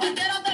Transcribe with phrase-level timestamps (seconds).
[0.00, 0.51] si te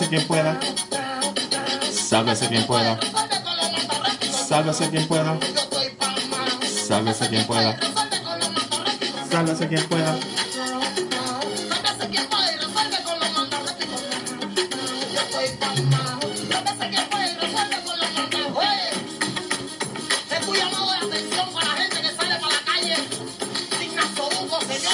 [0.00, 0.58] Sálvese quien pueda.
[1.92, 2.98] Sálvese quien pueda.
[4.48, 5.38] Sálvese quien pueda.
[6.88, 7.76] Sálvese quien pueda.
[9.30, 10.18] Sálvese quien pueda.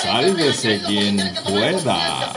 [0.03, 2.37] Sálvese quien pueda.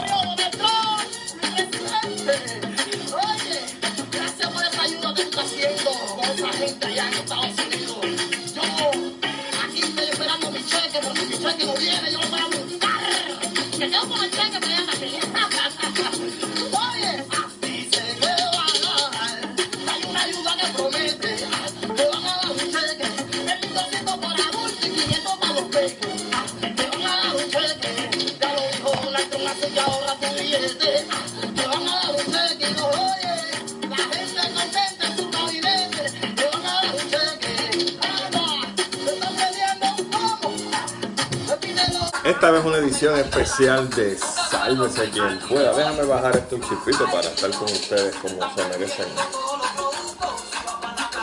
[42.81, 45.73] edición especial de Sálvese quien pueda.
[45.73, 49.05] Déjame bajar esto un chipito para estar con ustedes como se merecen.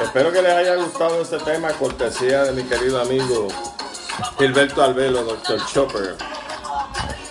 [0.02, 3.48] Espero que les haya gustado este tema, cortesía de mi querido amigo
[4.38, 5.60] Gilberto Albelo, Dr.
[5.66, 6.16] Chopper,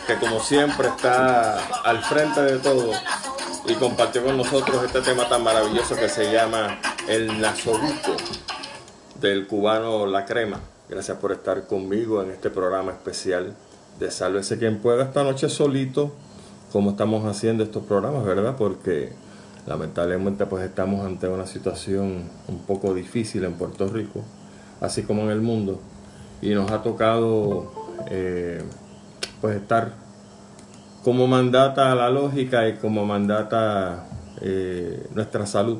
[0.05, 2.91] que como siempre está al frente de todo
[3.65, 8.17] y compartió con nosotros este tema tan maravilloso que se llama El Nasobuco
[9.15, 10.59] del cubano La Crema.
[10.89, 13.55] Gracias por estar conmigo en este programa especial
[13.99, 16.13] de Sálvese quien pueda esta noche solito,
[16.71, 18.55] como estamos haciendo estos programas, ¿verdad?
[18.57, 19.13] Porque
[19.65, 24.23] lamentablemente pues estamos ante una situación un poco difícil en Puerto Rico,
[24.81, 25.79] así como en el mundo,
[26.41, 27.71] y nos ha tocado
[28.09, 28.63] eh,
[29.41, 29.93] pues estar
[31.03, 34.07] como mandata la lógica y como mandata
[34.41, 35.79] eh, nuestra salud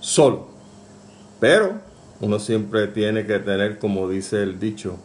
[0.00, 0.48] solo.
[1.40, 1.80] Pero
[2.20, 4.98] uno siempre tiene que tener, como dice el dicho,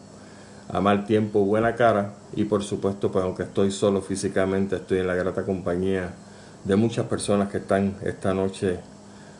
[0.69, 2.13] a mal tiempo, buena cara.
[2.35, 6.13] Y por supuesto, pues aunque estoy solo físicamente, estoy en la grata compañía
[6.63, 8.79] de muchas personas que están esta noche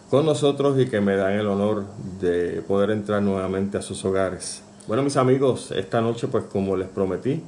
[0.09, 1.85] con nosotros y que me dan el honor
[2.21, 4.63] de poder entrar nuevamente a sus hogares.
[4.87, 7.43] Bueno, mis amigos, esta noche, pues como les prometí,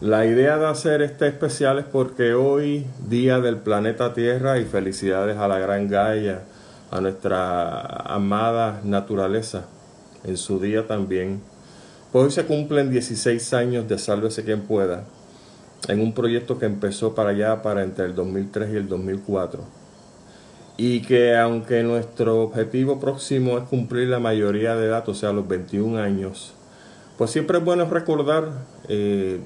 [0.00, 5.38] la idea de hacer este especial es porque hoy, día del planeta Tierra, y felicidades
[5.38, 6.42] a la gran Gaia,
[6.90, 9.64] a nuestra amada naturaleza,
[10.24, 11.40] en su día también
[12.14, 15.02] pues hoy se cumplen 16 años de Sálvese quien pueda,
[15.88, 19.64] en un proyecto que empezó para allá, para entre el 2003 y el 2004.
[20.76, 25.48] Y que aunque nuestro objetivo próximo es cumplir la mayoría de edad, o sea, los
[25.48, 26.54] 21 años,
[27.18, 29.40] pues siempre es bueno recordar eh,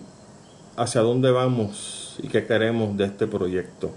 [0.76, 3.92] hacia dónde vamos y qué queremos de este proyecto.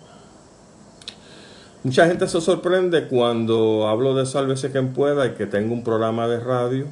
[1.83, 6.29] Mucha gente se sorprende cuando hablo de Sálvese quien pueda y que tengo un programa
[6.29, 6.87] de radio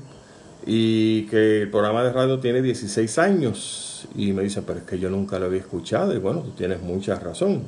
[0.71, 4.07] y que el programa de radio tiene 16 años.
[4.15, 6.79] Y me dicen, pero es que yo nunca lo había escuchado y bueno, tú tienes
[6.81, 7.63] mucha razón.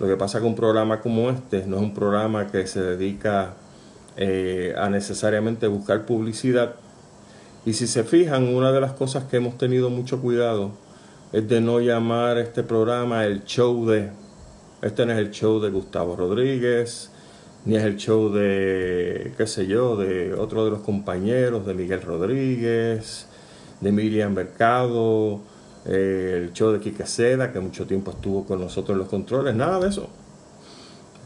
[0.00, 3.54] Lo que pasa con un programa como este no es un programa que se dedica
[4.16, 6.74] eh, a necesariamente buscar publicidad,
[7.66, 10.72] y si se fijan, una de las cosas que hemos tenido mucho cuidado
[11.32, 14.10] es de no llamar este programa el show de...
[14.82, 17.10] Este no es el show de Gustavo Rodríguez,
[17.64, 22.02] ni es el show de, qué sé yo, de otro de los compañeros, de Miguel
[22.02, 23.26] Rodríguez,
[23.80, 25.40] de Miriam Mercado,
[25.86, 29.54] eh, el show de Quique Seda, que mucho tiempo estuvo con nosotros en los controles,
[29.54, 30.08] nada de eso.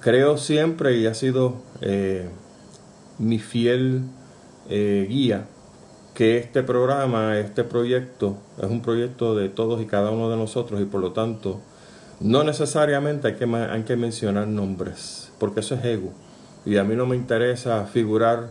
[0.00, 2.28] Creo siempre y ha sido eh,
[3.18, 4.02] mi fiel
[4.68, 5.46] eh, guía
[6.14, 10.80] que este programa, este proyecto, es un proyecto de todos y cada uno de nosotros
[10.80, 11.60] y por lo tanto
[12.20, 16.12] no necesariamente hay que, hay que mencionar nombres, porque eso es ego.
[16.64, 18.48] Y a mí no me interesa figurar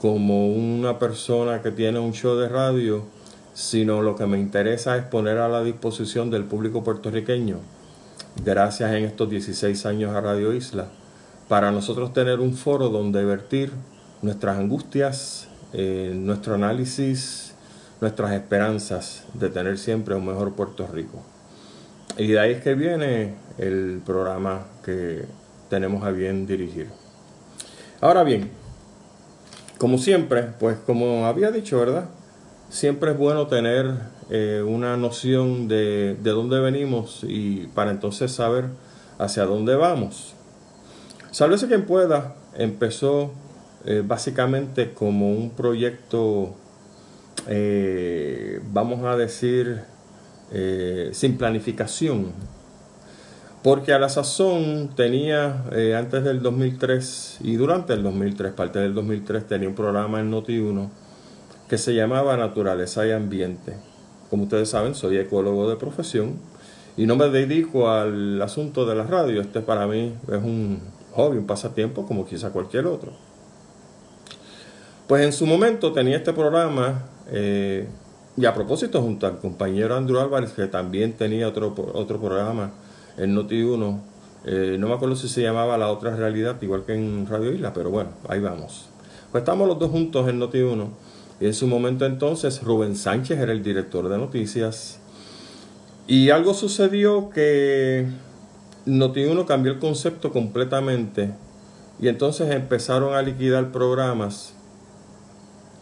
[0.00, 3.04] como una persona que tiene un show de radio,
[3.54, 7.58] sino lo que me interesa es poner a la disposición del público puertorriqueño,
[8.44, 10.88] gracias en estos 16 años a Radio Isla,
[11.48, 13.70] para nosotros tener un foro donde vertir
[14.22, 17.54] nuestras angustias, eh, nuestro análisis,
[18.00, 21.22] nuestras esperanzas de tener siempre un mejor Puerto Rico.
[22.18, 25.26] Y de ahí es que viene el programa que
[25.70, 27.01] tenemos a bien dirigir.
[28.02, 28.50] Ahora bien,
[29.78, 32.08] como siempre, pues como había dicho, ¿verdad?
[32.68, 33.94] Siempre es bueno tener
[34.28, 38.64] eh, una noción de, de dónde venimos y para entonces saber
[39.18, 40.34] hacia dónde vamos.
[41.30, 43.30] Sálvese quien pueda empezó
[43.84, 46.56] eh, básicamente como un proyecto,
[47.46, 49.80] eh, vamos a decir,
[50.50, 52.32] eh, sin planificación.
[53.62, 55.64] Porque a la sazón tenía,
[55.96, 60.88] antes del 2003 y durante el 2003, parte del 2003, tenía un programa en Noti1
[61.68, 63.76] que se llamaba Naturaleza y Ambiente.
[64.30, 66.34] Como ustedes saben, soy ecólogo de profesión
[66.96, 69.40] y no me dedico al asunto de la radio.
[69.40, 70.80] Este para mí es un
[71.12, 73.12] hobby, un pasatiempo como quizá cualquier otro.
[75.06, 77.86] Pues en su momento tenía este programa, eh,
[78.36, 82.72] y a propósito, junto al compañero Andrew Álvarez, que también tenía otro, otro programa
[83.16, 84.00] en Noti1,
[84.44, 87.72] eh, no me acuerdo si se llamaba La Otra Realidad, igual que en Radio Isla,
[87.72, 88.86] pero bueno, ahí vamos.
[89.30, 90.88] Pues estamos los dos juntos en Noti1,
[91.40, 94.98] y en su momento entonces Rubén Sánchez era el director de noticias,
[96.06, 98.06] y algo sucedió que
[98.86, 101.30] Noti1 cambió el concepto completamente,
[102.00, 104.54] y entonces empezaron a liquidar programas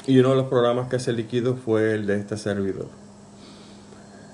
[0.06, 2.99] y uno de los programas que se liquidó fue el de este servidor.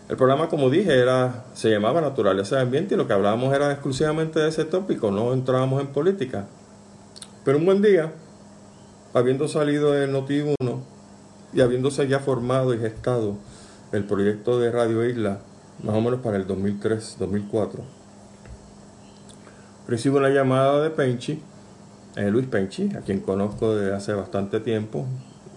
[0.08, 3.72] El programa, como dije, era, se llamaba Naturaleza de Ambiente y lo que hablábamos era
[3.72, 6.46] exclusivamente de ese tópico, no entrábamos en política.
[7.44, 8.12] Pero un buen día,
[9.14, 10.80] habiendo salido de Noti1
[11.52, 13.34] y habiéndose ya formado y gestado
[13.90, 15.40] el proyecto de Radio Isla,
[15.82, 17.80] más o menos para el 2003-2004,
[19.88, 21.42] recibo una llamada de Penchi,
[22.14, 25.04] eh, Luis Penchi, a quien conozco desde hace bastante tiempo,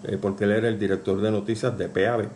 [0.06, 2.30] eh, porque él era el director de noticias de PAB.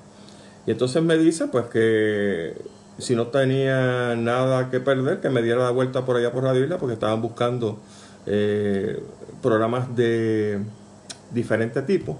[0.65, 2.53] Y entonces me dice pues que
[2.97, 6.63] si no tenía nada que perder, que me diera la vuelta por allá por Radio
[6.63, 7.79] Isla, porque estaban buscando
[8.25, 9.01] eh,
[9.41, 10.59] programas de
[11.31, 12.17] diferente tipo.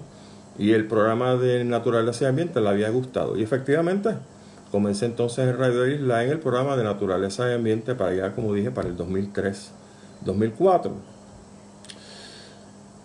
[0.58, 3.36] Y el programa de Naturaleza y Ambiente le había gustado.
[3.36, 4.10] Y efectivamente,
[4.70, 8.52] comencé entonces en Radio Isla en el programa de Naturaleza y Ambiente para allá, como
[8.54, 10.92] dije, para el 2003-2004.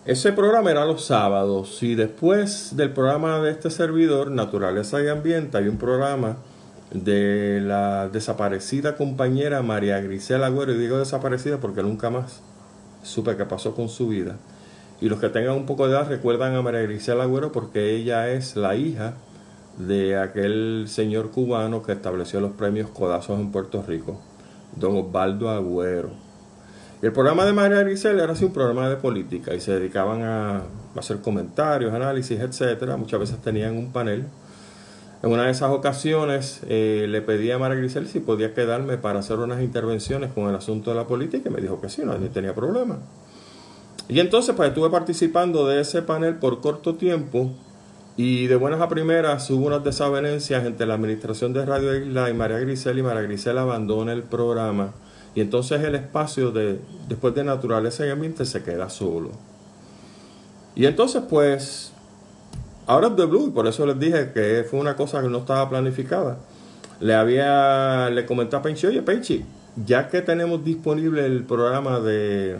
[0.06, 5.58] Ese programa era los sábados y después del programa de este servidor, Naturaleza y Ambiente,
[5.58, 6.38] hay un programa
[6.90, 12.40] de la desaparecida compañera María Grisela Agüero, y digo desaparecida porque nunca más
[13.02, 14.36] supe qué pasó con su vida.
[15.02, 18.30] Y los que tengan un poco de edad recuerdan a María Grisela Agüero porque ella
[18.30, 19.12] es la hija
[19.76, 24.18] de aquel señor cubano que estableció los premios Codazos en Puerto Rico,
[24.76, 26.29] don Osvaldo Agüero.
[27.02, 30.64] El programa de María Grisel era así un programa de política y se dedicaban a,
[30.96, 32.98] hacer comentarios, análisis, etcétera.
[32.98, 34.26] Muchas veces tenían un panel.
[35.22, 39.20] En una de esas ocasiones eh, le pedí a María Grisel si podía quedarme para
[39.20, 42.14] hacer unas intervenciones con el asunto de la política y me dijo que sí, no,
[42.16, 42.98] tenía problema.
[44.08, 47.50] Y entonces pues estuve participando de ese panel por corto tiempo
[48.18, 52.34] y de buenas a primeras hubo unas desavenencias entre la administración de Radio Isla y
[52.34, 54.92] María Grisel y María Grisel abandona el programa
[55.34, 59.30] y entonces el espacio de después de naturaleza y ambiente se queda solo.
[60.74, 61.92] Y entonces pues
[62.86, 65.38] ahora es de Blue y por eso les dije que fue una cosa que no
[65.38, 66.38] estaba planificada.
[67.00, 69.44] Le había le comenté a Penchi, oye Penchi,
[69.84, 72.58] ya que tenemos disponible el programa de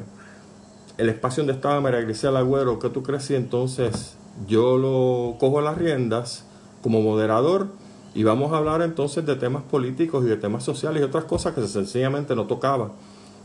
[0.97, 5.61] el espacio donde estaba María Grisel Agüero, ¿qué tú crees si entonces yo lo cojo
[5.61, 6.45] las riendas
[6.83, 7.69] como moderador
[8.15, 11.55] y vamos a hablar entonces de temas políticos y de temas sociales y otras cosas
[11.55, 12.91] que sencillamente no tocaba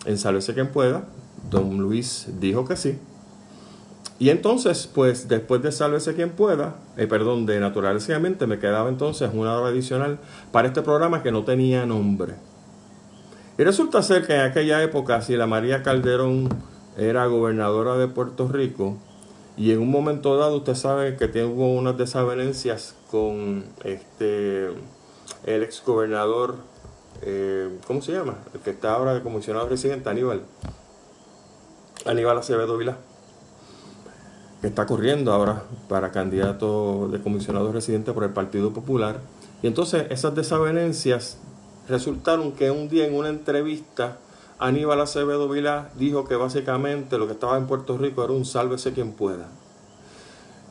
[0.05, 1.05] en Sálvese quien pueda.
[1.50, 2.98] Don Luis dijo que sí.
[4.17, 9.29] Y entonces, pues después de Sálvese quien pueda, eh, perdón, de Naturaleza me quedaba entonces
[9.34, 10.19] una hora adicional
[10.51, 12.34] para este programa que no tenía nombre.
[13.57, 16.50] Y resulta ser que en aquella época, si la María Calderón
[16.98, 18.98] era gobernadora de Puerto Rico,
[19.58, 24.70] y en un momento dado usted sabe que tengo unas desavenencias con este
[25.46, 26.56] el ex gobernador,
[27.22, 28.36] eh, ¿cómo se llama?
[28.54, 30.42] El que está ahora de comisionado residente, Aníbal.
[32.06, 32.98] Aníbal Acevedo Vilá,
[34.62, 39.22] que está corriendo ahora para candidato de comisionado residente por el Partido Popular.
[39.64, 41.38] Y entonces esas desavenencias
[41.88, 44.18] resultaron que un día en una entrevista
[44.58, 48.94] Aníbal Acevedo Vilá dijo que básicamente lo que estaba en Puerto Rico era un sálvese
[48.94, 49.48] quien pueda.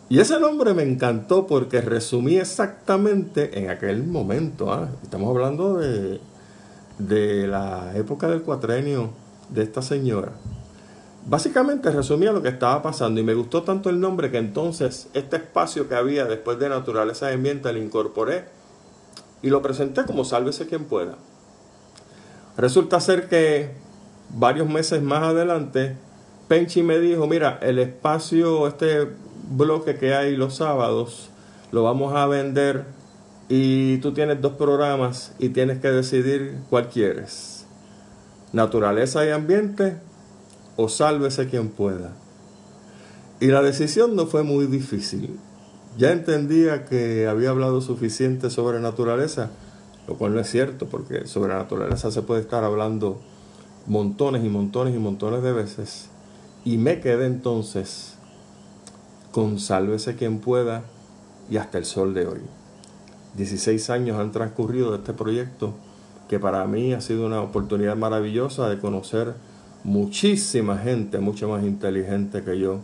[0.08, 4.72] Y ese nombre me encantó porque resumí exactamente en aquel momento.
[4.72, 4.88] ¿ah?
[5.02, 6.20] Estamos hablando de,
[6.98, 9.10] de la época del cuatrenio
[9.50, 10.32] de esta señora.
[11.26, 15.36] Básicamente resumía lo que estaba pasando y me gustó tanto el nombre que entonces este
[15.36, 18.44] espacio que había después de Naturaleza de Ambiente lo incorporé
[19.40, 21.16] y lo presenté como Sálvese quien pueda.
[22.56, 23.70] Resulta ser que
[24.30, 25.96] varios meses más adelante,
[26.48, 29.08] Penchi me dijo, mira, el espacio, este
[29.50, 31.30] bloque que hay los sábados,
[31.72, 32.84] lo vamos a vender
[33.48, 37.66] y tú tienes dos programas y tienes que decidir cuál quieres.
[38.52, 39.96] Naturaleza y ambiente
[40.76, 42.12] o sálvese quien pueda.
[43.40, 45.38] Y la decisión no fue muy difícil.
[45.98, 49.50] Ya entendía que había hablado suficiente sobre naturaleza
[50.06, 53.20] lo cual no es cierto, porque sobre la naturaleza se puede estar hablando
[53.86, 56.08] montones y montones y montones de veces.
[56.64, 58.14] Y me quedé entonces
[59.32, 60.82] con Sálvese quien pueda
[61.50, 62.40] y hasta el sol de hoy.
[63.36, 65.74] 16 años han transcurrido de este proyecto
[66.28, 69.34] que para mí ha sido una oportunidad maravillosa de conocer
[69.82, 72.78] muchísima gente, mucho más inteligente que yo,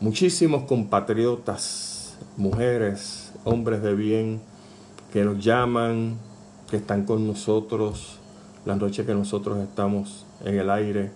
[0.00, 4.40] muchísimos compatriotas, mujeres, hombres de bien,
[5.12, 6.16] que nos llaman,
[6.74, 8.18] que están con nosotros
[8.64, 11.12] las noches que nosotros estamos en el aire,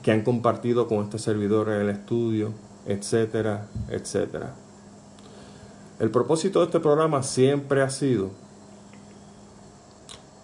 [0.00, 2.52] que han compartido con este servidor en el estudio,
[2.86, 4.54] etcétera, etcétera.
[5.98, 8.30] El propósito de este programa siempre ha sido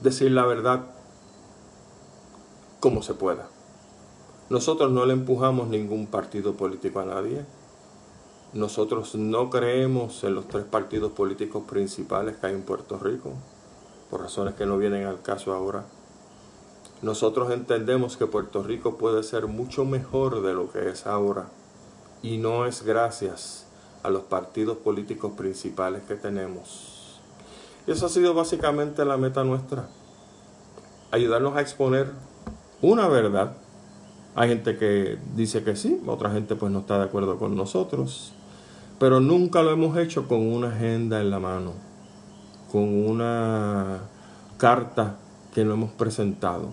[0.00, 0.86] decir la verdad
[2.80, 3.46] como se pueda.
[4.50, 7.44] Nosotros no le empujamos ningún partido político a nadie.
[8.54, 13.34] Nosotros no creemos en los tres partidos políticos principales que hay en Puerto Rico
[14.12, 15.86] por razones que no vienen al caso ahora.
[17.00, 21.46] Nosotros entendemos que Puerto Rico puede ser mucho mejor de lo que es ahora
[22.22, 23.64] y no es gracias
[24.02, 27.20] a los partidos políticos principales que tenemos.
[27.86, 29.88] Y eso ha sido básicamente la meta nuestra,
[31.10, 32.10] ayudarnos a exponer
[32.82, 33.56] una verdad.
[34.34, 38.34] Hay gente que dice que sí, otra gente pues no está de acuerdo con nosotros,
[38.98, 41.91] pero nunca lo hemos hecho con una agenda en la mano
[42.72, 44.00] con una
[44.56, 45.18] carta
[45.54, 46.70] que no hemos presentado.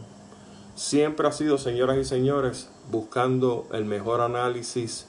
[0.75, 5.07] Siempre ha sido, señoras y señores, buscando el mejor análisis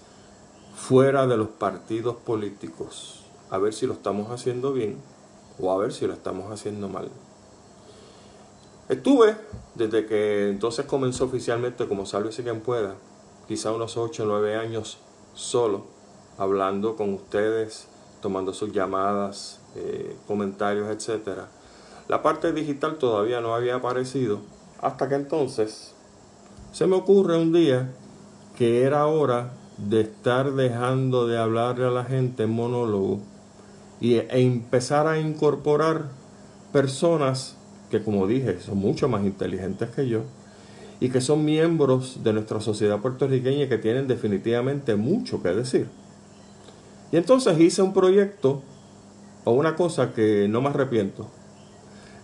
[0.74, 4.96] fuera de los partidos políticos, a ver si lo estamos haciendo bien
[5.60, 7.08] o a ver si lo estamos haciendo mal.
[8.88, 9.36] Estuve
[9.76, 12.96] desde que entonces comenzó oficialmente como Sálvese quien pueda,
[13.46, 14.98] quizá unos 8 o 9 años
[15.34, 15.84] solo,
[16.36, 17.86] hablando con ustedes,
[18.20, 21.48] tomando sus llamadas, eh, comentarios, etcétera.
[22.08, 24.40] La parte digital todavía no había aparecido
[24.80, 25.94] hasta que entonces
[26.72, 27.90] se me ocurre un día
[28.56, 33.20] que era hora de estar dejando de hablarle a la gente en monólogo
[34.00, 36.06] y, e empezar a incorporar
[36.72, 37.56] personas
[37.90, 40.22] que como dije son mucho más inteligentes que yo
[41.00, 45.88] y que son miembros de nuestra sociedad puertorriqueña que tienen definitivamente mucho que decir.
[47.10, 48.62] Y entonces hice un proyecto
[49.50, 51.28] o una cosa que no me arrepiento.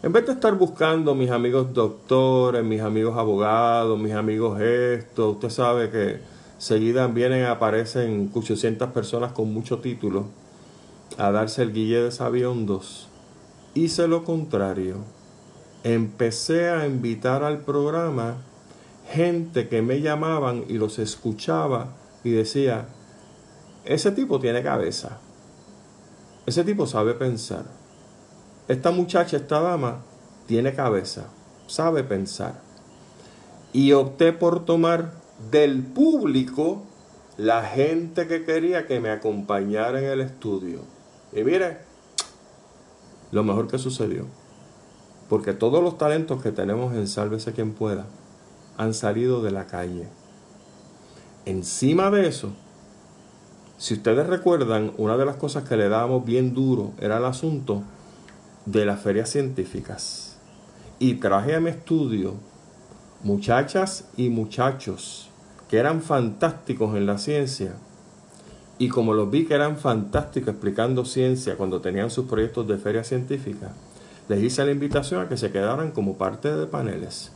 [0.02, 5.50] En vez de estar buscando mis amigos doctores, mis amigos abogados, mis amigos esto, usted
[5.50, 6.20] sabe que
[6.58, 10.26] seguidas vienen, aparecen 800 personas con mucho título
[11.18, 13.08] a darse el guille de sabiondos.
[13.74, 14.98] Hice lo contrario.
[15.82, 18.36] Empecé a invitar al programa
[19.10, 21.88] gente que me llamaban y los escuchaba
[22.22, 22.86] y decía,
[23.84, 25.18] ese tipo tiene cabeza,
[26.46, 27.64] ese tipo sabe pensar,
[28.68, 30.02] esta muchacha, esta dama,
[30.46, 31.26] tiene cabeza,
[31.66, 32.60] sabe pensar.
[33.72, 35.12] Y opté por tomar
[35.50, 36.82] del público
[37.36, 40.80] la gente que quería que me acompañara en el estudio.
[41.32, 41.78] Y mire,
[43.32, 44.24] lo mejor que sucedió.
[45.28, 48.06] Porque todos los talentos que tenemos en Sálvese quien pueda
[48.76, 50.08] han salido de la calle.
[51.44, 52.52] Encima de eso,
[53.78, 57.82] si ustedes recuerdan, una de las cosas que le dábamos bien duro era el asunto
[58.64, 60.38] de las ferias científicas.
[60.98, 62.34] Y traje a mi estudio
[63.22, 65.28] muchachas y muchachos
[65.68, 67.74] que eran fantásticos en la ciencia.
[68.78, 73.04] Y como los vi que eran fantásticos explicando ciencia cuando tenían sus proyectos de feria
[73.04, 73.72] científica,
[74.28, 77.32] les hice la invitación a que se quedaran como parte de paneles.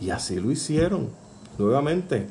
[0.00, 1.10] Y así lo hicieron.
[1.58, 2.28] Nuevamente,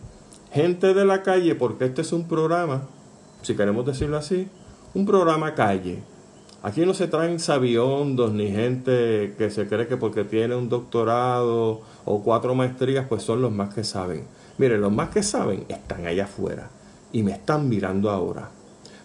[0.52, 2.84] gente de la calle, porque este es un programa,
[3.46, 4.48] si queremos decirlo así,
[4.96, 6.02] un programa calle.
[6.64, 11.82] Aquí no se traen sabiondos ni gente que se cree que porque tiene un doctorado
[12.06, 14.24] o cuatro maestrías, pues son los más que saben.
[14.58, 16.72] Miren, los más que saben están allá afuera
[17.12, 18.50] y me están mirando ahora.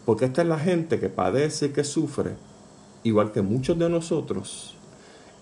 [0.06, 2.30] Porque esta es la gente que padece y que sufre,
[3.02, 4.74] igual que muchos de nosotros,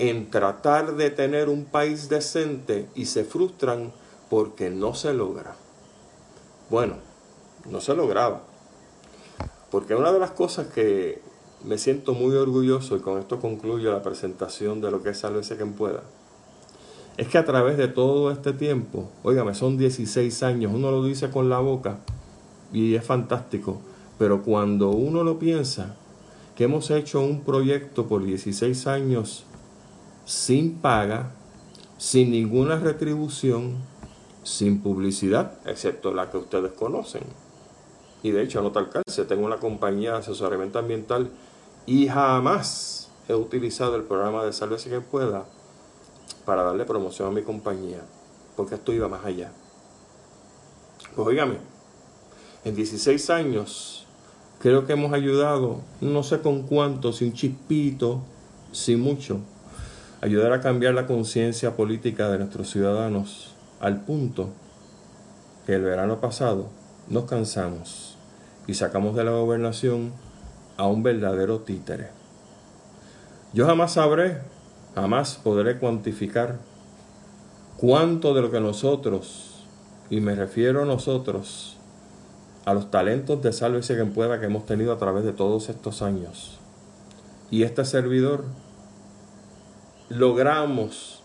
[0.00, 3.92] en tratar de tener un país decente y se frustran
[4.28, 5.54] porque no se logra.
[6.68, 6.96] Bueno,
[7.70, 8.47] no se lograba.
[9.70, 11.20] Porque una de las cosas que
[11.64, 15.56] me siento muy orgulloso, y con esto concluyo la presentación de lo que es Sálvese
[15.56, 16.02] quien pueda,
[17.16, 21.30] es que a través de todo este tiempo, óigame, son 16 años, uno lo dice
[21.30, 21.98] con la boca
[22.72, 23.80] y es fantástico,
[24.18, 25.96] pero cuando uno lo piensa,
[26.54, 29.44] que hemos hecho un proyecto por 16 años
[30.24, 31.32] sin paga,
[31.98, 33.76] sin ninguna retribución,
[34.44, 37.22] sin publicidad, excepto la que ustedes conocen.
[38.22, 41.30] Y de hecho, nota alcance, tengo una compañía de asesoramiento ambiental
[41.86, 45.44] y jamás he utilizado el programa de Salve que pueda
[46.44, 48.00] para darle promoción a mi compañía,
[48.56, 49.52] porque esto iba más allá.
[51.14, 51.58] Pues oígame,
[52.64, 54.06] en 16 años
[54.58, 58.22] creo que hemos ayudado, no sé con cuánto, sin chispito,
[58.72, 59.40] sin mucho,
[60.20, 64.50] ayudar a cambiar la conciencia política de nuestros ciudadanos al punto
[65.66, 66.68] que el verano pasado
[67.10, 68.16] nos cansamos
[68.66, 70.12] y sacamos de la gobernación
[70.76, 72.08] a un verdadero títere.
[73.54, 74.38] Yo jamás sabré,
[74.94, 76.58] jamás podré cuantificar
[77.78, 79.64] cuánto de lo que nosotros,
[80.10, 81.78] y me refiero a nosotros,
[82.66, 86.02] a los talentos de Sálvese quien pueda que hemos tenido a través de todos estos
[86.02, 86.58] años.
[87.50, 88.44] Y este servidor
[90.10, 91.22] logramos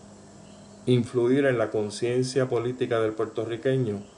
[0.86, 4.13] influir en la conciencia política del puertorriqueño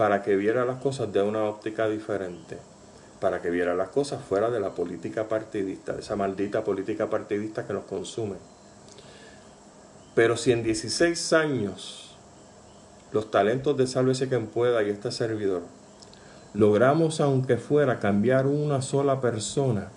[0.00, 2.56] para que viera las cosas de una óptica diferente,
[3.20, 7.66] para que viera las cosas fuera de la política partidista, de esa maldita política partidista
[7.66, 8.36] que nos consume.
[10.14, 12.16] Pero si en 16 años
[13.12, 15.64] los talentos de Sálvese quien pueda y este servidor
[16.54, 19.90] logramos, aunque fuera, cambiar una sola persona,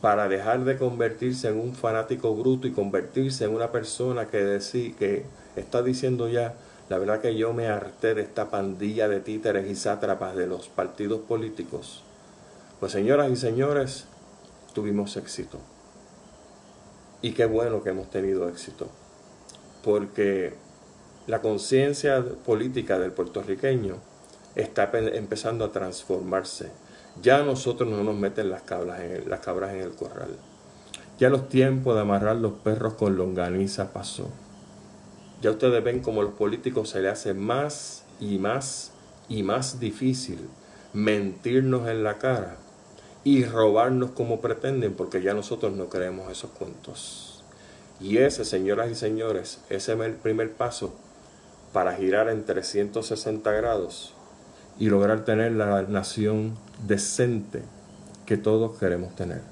[0.00, 4.58] para dejar de convertirse en un fanático bruto y convertirse en una persona que,
[4.98, 6.56] que está diciendo ya,
[6.90, 10.68] la verdad que yo me harté de esta pandilla de títeres y sátrapas de los
[10.68, 12.02] partidos políticos.
[12.78, 14.04] Pues señoras y señores,
[14.74, 15.58] tuvimos éxito.
[17.22, 18.88] Y qué bueno que hemos tenido éxito.
[19.82, 20.52] Porque
[21.26, 23.96] la conciencia política del puertorriqueño
[24.54, 26.70] está empezando a transformarse
[27.20, 30.36] ya nosotros no nos meten las cabras, en el, las cabras en el corral.
[31.18, 34.30] Ya los tiempos de amarrar los perros con longaniza pasó.
[35.40, 38.92] Ya ustedes ven como a los políticos se le hace más y más
[39.28, 40.38] y más difícil
[40.92, 42.56] mentirnos en la cara
[43.24, 47.42] y robarnos como pretenden porque ya nosotros no creemos esos cuentos.
[48.00, 50.94] Y ese, señoras y señores, ese es el primer paso
[51.72, 54.12] para girar en 360 grados
[54.78, 57.62] y lograr tener la nación decente
[58.26, 59.42] que todos queremos tener.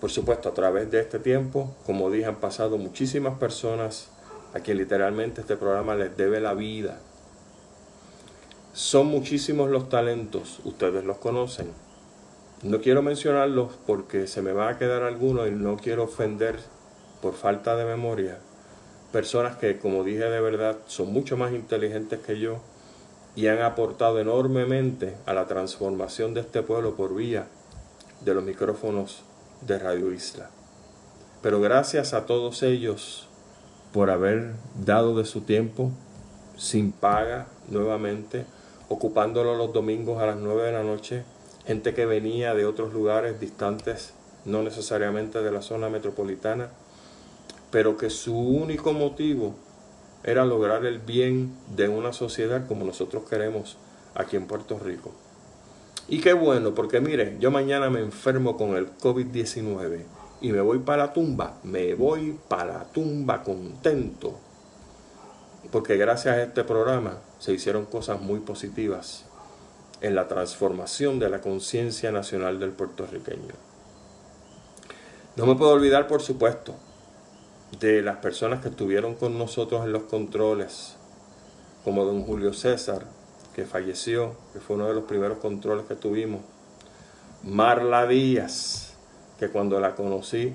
[0.00, 4.10] Por supuesto, a través de este tiempo, como dije, han pasado muchísimas personas
[4.54, 6.98] a quien literalmente este programa les debe la vida.
[8.72, 11.72] Son muchísimos los talentos, ustedes los conocen.
[12.62, 16.56] No quiero mencionarlos porque se me va a quedar alguno y no quiero ofender
[17.22, 18.38] por falta de memoria.
[19.12, 22.60] Personas que, como dije de verdad, son mucho más inteligentes que yo
[23.36, 27.46] y han aportado enormemente a la transformación de este pueblo por vía
[28.24, 29.22] de los micrófonos
[29.60, 30.50] de Radio Isla.
[31.42, 33.27] Pero gracias a todos ellos
[33.92, 35.90] por haber dado de su tiempo
[36.56, 38.44] sin paga nuevamente,
[38.88, 41.24] ocupándolo los domingos a las 9 de la noche,
[41.66, 46.70] gente que venía de otros lugares distantes, no necesariamente de la zona metropolitana,
[47.70, 49.54] pero que su único motivo
[50.24, 53.76] era lograr el bien de una sociedad como nosotros queremos
[54.14, 55.12] aquí en Puerto Rico.
[56.08, 60.78] Y qué bueno, porque mire, yo mañana me enfermo con el COVID-19 y me voy
[60.78, 64.38] para la tumba, me voy para la tumba contento,
[65.70, 69.24] porque gracias a este programa se hicieron cosas muy positivas
[70.00, 73.54] en la transformación de la conciencia nacional del puertorriqueño.
[75.36, 76.74] No me puedo olvidar, por supuesto,
[77.80, 80.96] de las personas que estuvieron con nosotros en los controles,
[81.84, 83.04] como don Julio César,
[83.54, 86.40] que falleció, que fue uno de los primeros controles que tuvimos,
[87.42, 88.87] Marla Díaz,
[89.38, 90.54] que cuando la conocí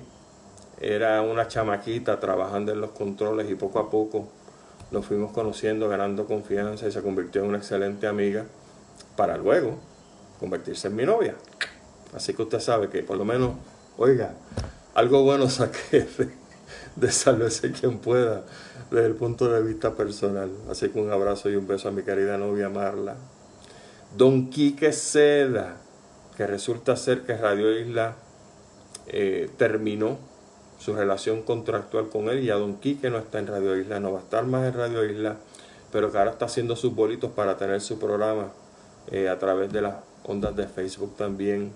[0.80, 4.28] era una chamaquita trabajando en los controles y poco a poco
[4.90, 8.44] nos fuimos conociendo, ganando confianza y se convirtió en una excelente amiga
[9.16, 9.78] para luego
[10.38, 11.34] convertirse en mi novia.
[12.14, 13.52] Así que usted sabe que por lo menos,
[13.96, 14.34] oiga,
[14.94, 16.28] algo bueno saqué de,
[16.96, 18.44] de Sálvese quien pueda
[18.90, 20.50] desde el punto de vista personal.
[20.70, 23.16] Así que un abrazo y un beso a mi querida novia Marla.
[24.16, 25.76] Don Quique Seda,
[26.36, 28.16] que resulta ser que Radio Isla
[29.06, 30.18] eh, terminó
[30.78, 34.20] su relación contractual con él ya Don Quique no está en Radio Isla, no va
[34.20, 35.36] a estar más en Radio Isla,
[35.92, 38.48] pero que ahora está haciendo sus bolitos para tener su programa
[39.10, 41.72] eh, a través de las ondas de Facebook también.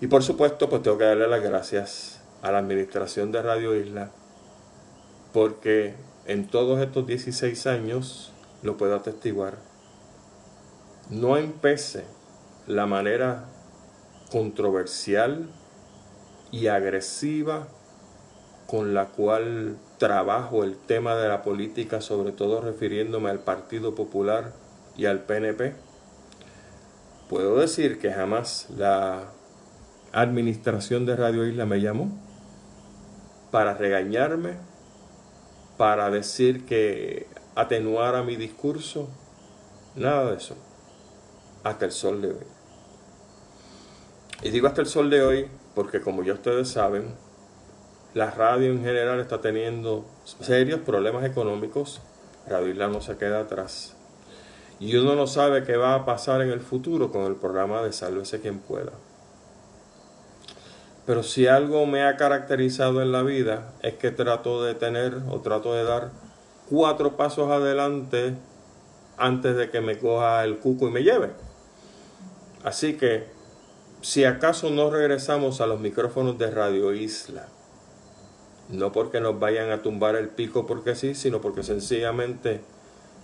[0.00, 4.10] Y por supuesto, pues tengo que darle las gracias a la administración de Radio Isla,
[5.32, 5.94] porque
[6.26, 8.32] en todos estos 16 años,
[8.62, 9.58] lo puedo atestiguar,
[11.10, 12.04] no empecé
[12.66, 13.44] la manera
[14.30, 15.48] controversial
[16.52, 17.66] y agresiva
[18.66, 24.52] con la cual trabajo el tema de la política, sobre todo refiriéndome al Partido Popular
[24.96, 25.74] y al PNP,
[27.28, 29.24] puedo decir que jamás la
[30.12, 32.10] administración de Radio Isla me llamó
[33.50, 34.54] para regañarme,
[35.78, 39.08] para decir que atenuara mi discurso,
[39.96, 40.56] nada de eso,
[41.64, 42.46] hasta el sol de hoy.
[44.42, 47.14] Y digo hasta el sol de hoy porque como ya ustedes saben,
[48.14, 50.04] la radio en general está teniendo
[50.40, 52.00] serios problemas económicos,
[52.46, 53.94] Radio Isla no se queda atrás.
[54.80, 57.92] Y uno no sabe qué va a pasar en el futuro con el programa de
[57.92, 58.92] Sálvese quien pueda.
[61.06, 65.40] Pero si algo me ha caracterizado en la vida es que trato de tener o
[65.40, 66.10] trato de dar
[66.68, 68.34] cuatro pasos adelante
[69.16, 71.30] antes de que me coja el cuco y me lleve.
[72.64, 73.26] Así que
[74.02, 77.46] si acaso no regresamos a los micrófonos de Radio Isla,
[78.68, 82.62] no porque nos vayan a tumbar el pico porque sí, sino porque sencillamente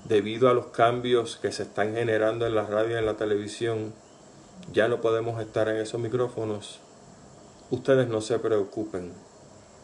[0.05, 3.93] debido a los cambios que se están generando en la radio y en la televisión,
[4.73, 6.79] ya no podemos estar en esos micrófonos.
[7.71, 9.13] Ustedes no se preocupen,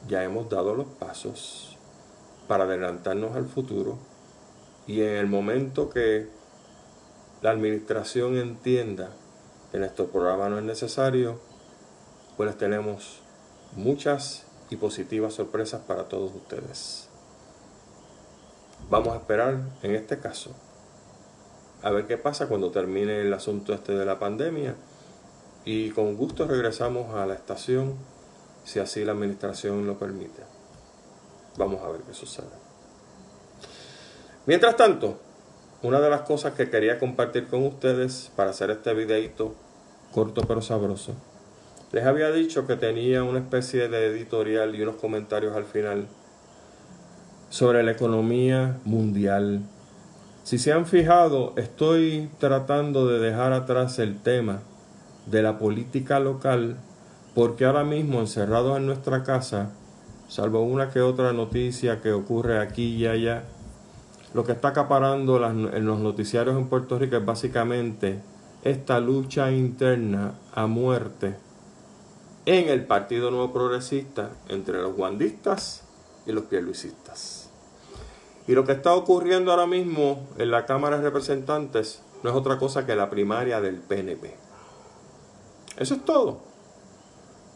[0.07, 1.77] ya hemos dado los pasos
[2.47, 3.99] para adelantarnos al futuro
[4.87, 6.29] y en el momento que
[7.43, 9.11] la administración entienda
[9.75, 11.41] que nuestro programa no es necesario,
[12.37, 13.19] pues tenemos
[13.75, 17.09] muchas y positivas sorpresas para todos ustedes.
[18.89, 20.55] Vamos a esperar en este caso
[21.83, 24.77] a ver qué pasa cuando termine el asunto este de la pandemia
[25.65, 27.97] y con gusto regresamos a la estación
[28.63, 30.45] si así la administración lo permite.
[31.57, 32.47] Vamos a ver qué sucede.
[34.47, 35.19] Mientras tanto,
[35.83, 39.64] una de las cosas que quería compartir con ustedes para hacer este videito
[40.15, 41.13] corto pero sabroso,
[41.91, 46.07] les había dicho que tenía una especie de editorial y unos comentarios al final
[47.51, 49.63] sobre la economía mundial.
[50.45, 54.61] Si se han fijado, estoy tratando de dejar atrás el tema
[55.27, 56.77] de la política local,
[57.35, 59.73] porque ahora mismo encerrados en nuestra casa,
[60.29, 63.43] salvo una que otra noticia que ocurre aquí y allá,
[64.33, 68.21] lo que está acaparando en los noticiarios en Puerto Rico es básicamente
[68.65, 71.37] esta lucha interna a muerte
[72.47, 75.83] en el Partido Nuevo Progresista entre los guandistas
[76.27, 77.51] y los pierluisistas.
[78.49, 82.59] Y lo que está ocurriendo ahora mismo en la Cámara de Representantes no es otra
[82.59, 84.35] cosa que la primaria del PNP.
[85.77, 86.41] Eso es todo.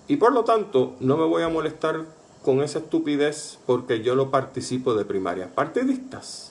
[0.09, 2.05] Y por lo tanto, no me voy a molestar
[2.43, 6.48] con esa estupidez porque yo no participo de primarias partidistas.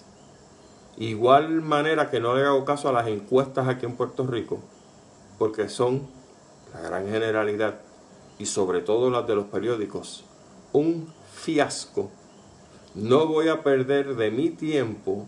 [0.98, 4.60] Igual manera que no le hago caso a las encuestas aquí en Puerto Rico,
[5.38, 6.08] porque son
[6.74, 7.76] la gran generalidad
[8.40, 10.24] y sobre todo las de los periódicos,
[10.74, 12.10] un fiasco.
[12.96, 15.28] No voy a perder de mi tiempo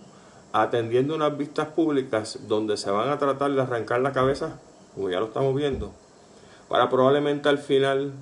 [0.54, 4.60] atendiendo unas vistas públicas donde se van a tratar de arrancar la cabeza,
[4.96, 5.92] como ya lo estamos viendo,
[6.68, 8.14] para probablemente al final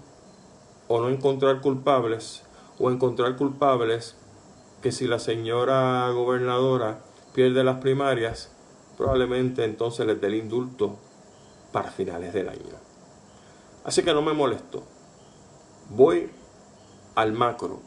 [0.90, 2.44] o no encontrar culpables
[2.78, 4.18] o encontrar culpables
[4.82, 7.07] que si la señora gobernadora
[7.38, 8.50] pierde las primarias,
[8.98, 10.98] probablemente entonces les dé el indulto
[11.72, 12.80] para finales del año.
[13.84, 14.82] Así que no me molesto.
[15.92, 16.32] Voy
[17.14, 17.80] al macro,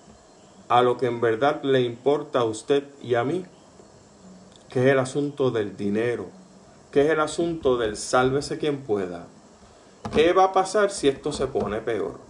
[0.69, 3.45] a lo que en verdad le importa a usted y a mí,
[4.69, 6.27] que es el asunto del dinero,
[6.93, 9.27] que es el asunto del sálvese quien pueda.
[10.15, 12.21] ¿Qué va a pasar si esto se pone peor?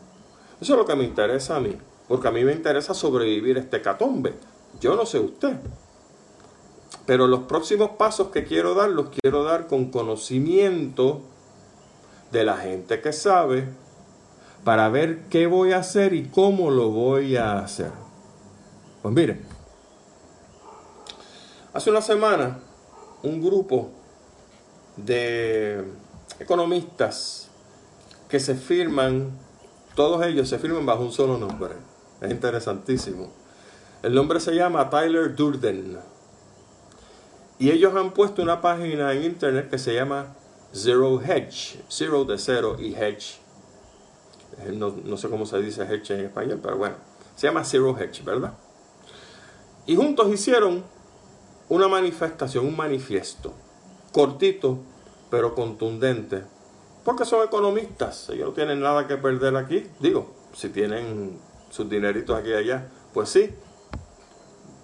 [0.58, 1.76] Eso es lo que me interesa a mí,
[2.08, 4.32] porque a mí me interesa sobrevivir este catombe.
[4.80, 5.58] Yo no sé usted.
[7.06, 11.22] Pero los próximos pasos que quiero dar los quiero dar con conocimiento
[12.30, 13.68] de la gente que sabe
[14.64, 17.90] para ver qué voy a hacer y cómo lo voy a hacer.
[19.02, 19.44] Pues miren,
[21.72, 22.58] hace una semana
[23.22, 23.90] un grupo
[24.96, 25.84] de
[26.38, 27.48] economistas
[28.28, 29.30] que se firman,
[29.94, 31.74] todos ellos se firman bajo un solo nombre.
[32.20, 33.32] Es interesantísimo.
[34.02, 35.98] El nombre se llama Tyler Durden.
[37.60, 40.34] Y ellos han puesto una página en internet que se llama
[40.74, 41.80] Zero Hedge.
[41.88, 43.38] Zero de cero y hedge.
[44.72, 46.96] No, no, sé cómo se dice hedge en español, pero bueno.
[47.36, 48.54] Se llama Zero Hedge, ¿verdad?
[49.86, 50.82] Y juntos hicieron
[51.68, 53.52] una manifestación, un manifiesto.
[54.10, 54.78] Cortito,
[55.30, 56.42] pero contundente
[57.04, 59.86] porque son economistas, ellos no tienen nada que perder aquí.
[60.00, 61.38] Digo, si tienen
[61.70, 63.50] sus dineritos aquí y allá, pues sí.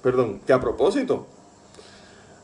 [0.03, 1.27] Perdón, que a propósito,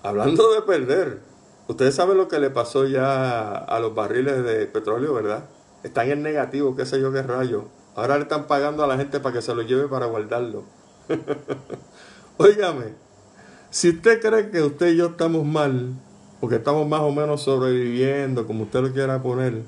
[0.03, 1.21] hablando de perder,
[1.69, 5.45] ustedes saben lo que le pasó ya a los barriles de petróleo, ¿verdad?
[5.83, 7.65] Están en negativo, qué sé yo qué rayo.
[7.95, 10.65] Ahora le están pagando a la gente para que se lo lleve para guardarlo.
[12.39, 12.95] Óigame,
[13.71, 15.95] si usted cree que usted y yo estamos mal,
[16.41, 19.63] porque estamos más o menos sobreviviendo, como usted lo quiera poner.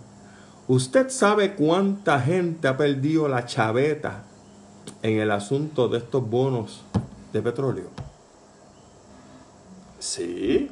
[0.67, 4.25] ¿Usted sabe cuánta gente ha perdido la chaveta
[5.03, 6.83] en el asunto de estos bonos
[7.33, 7.91] de petróleo?
[10.05, 10.71] Sí.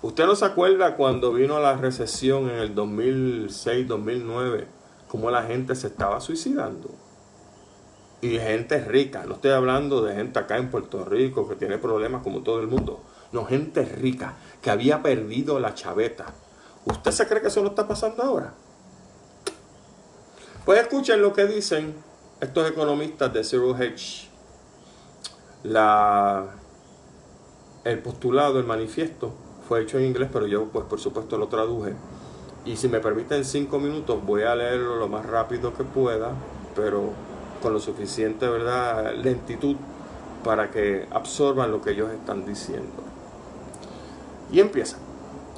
[0.00, 4.66] ¿Usted no se acuerda cuando vino la recesión en el 2006-2009?
[5.08, 6.90] Cómo la gente se estaba suicidando.
[8.20, 12.22] Y gente rica, no estoy hablando de gente acá en Puerto Rico que tiene problemas
[12.22, 13.02] como todo el mundo
[13.34, 16.26] no, gente rica que había perdido la chaveta.
[16.84, 18.54] ¿Usted se cree que eso no está pasando ahora?
[20.64, 21.96] Pues escuchen lo que dicen
[22.40, 24.28] estos economistas de Zero Hedge.
[25.64, 26.46] La,
[27.84, 29.32] el postulado, el manifiesto,
[29.68, 31.94] fue hecho en inglés, pero yo pues por supuesto lo traduje.
[32.64, 36.32] Y si me permiten cinco minutos, voy a leerlo lo más rápido que pueda,
[36.74, 37.12] pero
[37.62, 39.76] con lo suficiente, ¿verdad?, lentitud
[40.42, 43.02] para que absorban lo que ellos están diciendo.
[44.50, 44.98] Y empieza.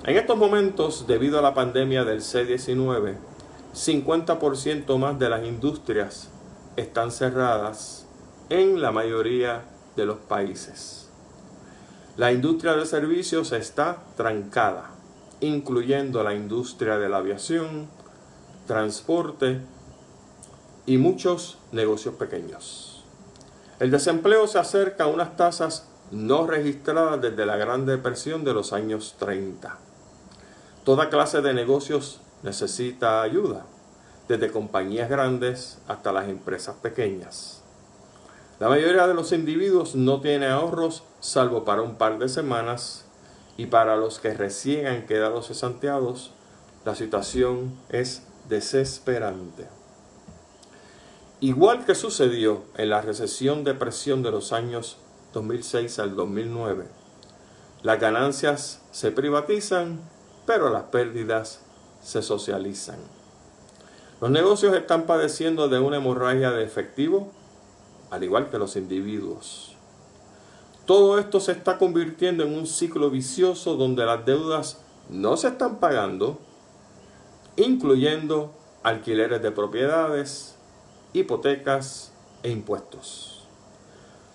[0.05, 3.17] En estos momentos, debido a la pandemia del C-19,
[3.75, 6.31] 50% más de las industrias
[6.77, 8.07] están cerradas
[8.49, 9.65] en la mayoría
[9.97, 11.06] de los países.
[12.17, 14.91] La industria de servicios está trancada,
[15.41, 17.89] incluyendo la industria de la aviación,
[18.67, 19.61] transporte
[20.87, 23.05] y muchos negocios pequeños.
[23.81, 28.73] El desempleo se acerca a unas tasas no registrada desde la Gran Depresión de los
[28.73, 29.77] años 30.
[30.85, 33.67] Toda clase de negocios necesita ayuda,
[34.27, 37.63] desde compañías grandes hasta las empresas pequeñas.
[38.59, 43.05] La mayoría de los individuos no tiene ahorros salvo para un par de semanas
[43.57, 46.33] y para los que recién han quedado cesanteados,
[46.85, 49.67] la situación es desesperante.
[51.41, 54.99] Igual que sucedió en la recesión depresión de los años
[55.33, 56.87] 2006 al 2009.
[57.83, 60.01] Las ganancias se privatizan,
[60.47, 61.61] pero las pérdidas
[62.03, 62.99] se socializan.
[64.21, 67.33] Los negocios están padeciendo de una hemorragia de efectivo,
[68.11, 69.76] al igual que los individuos.
[70.87, 75.81] Todo esto se está convirtiendo en un ciclo vicioso donde las deudas no se están
[75.81, 76.39] pagando,
[77.57, 78.53] incluyendo
[78.85, 80.55] alquileres de propiedades,
[81.13, 82.13] hipotecas
[82.45, 83.45] e impuestos.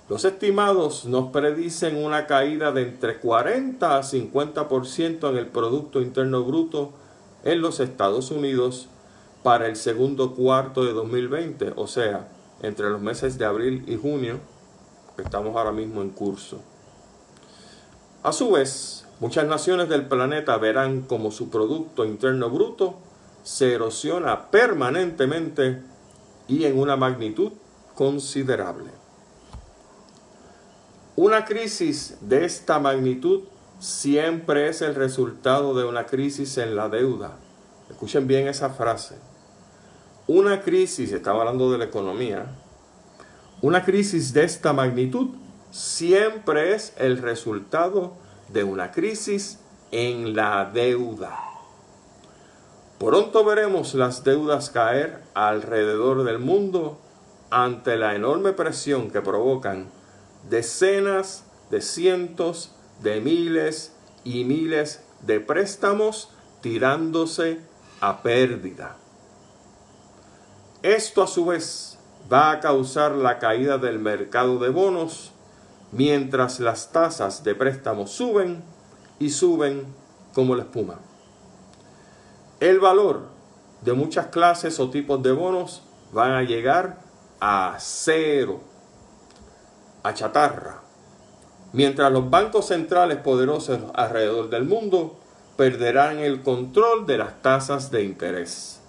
[0.10, 6.44] Los estimados nos predicen una caída de entre 40 a 50% en el Producto Interno
[6.44, 6.92] Bruto
[7.46, 8.90] en los Estados Unidos
[9.42, 12.28] para el segundo cuarto de 2020, o sea,
[12.62, 14.42] entre los meses de abril y junio,
[15.22, 16.62] estamos ahora mismo en curso.
[18.24, 22.98] A su vez, muchas naciones del planeta verán como su Producto Interno Bruto
[23.44, 25.82] se erosiona permanentemente
[26.48, 27.54] y en una magnitud
[27.96, 28.92] considerable.
[31.16, 33.42] Una crisis de esta magnitud
[33.80, 37.38] siempre es el resultado de una crisis en la deuda.
[37.90, 39.16] Escuchen bien esa frase.
[40.28, 42.46] Una crisis, estaba hablando de la economía,
[43.62, 45.30] una crisis de esta magnitud
[45.72, 48.14] siempre es el resultado
[48.50, 49.60] de una crisis
[49.92, 51.38] en la deuda.
[52.98, 57.00] Pronto veremos las deudas caer alrededor del mundo
[57.50, 59.90] ante la enorme presión que provocan
[60.50, 62.72] decenas de cientos
[63.02, 63.94] de miles
[64.24, 66.30] y miles de préstamos
[66.62, 67.60] tirándose
[68.00, 68.98] a pérdida.
[70.84, 71.91] Esto a su vez
[72.32, 75.32] va a causar la caída del mercado de bonos
[75.92, 78.64] mientras las tasas de préstamos suben
[79.20, 79.86] y suben
[80.34, 81.00] como la espuma.
[82.60, 83.24] El valor
[83.82, 87.00] de muchas clases o tipos de bonos van a llegar
[87.40, 88.62] a cero
[90.04, 90.82] a chatarra,
[91.74, 95.18] mientras los bancos centrales poderosos alrededor del mundo
[95.58, 98.81] perderán el control de las tasas de interés.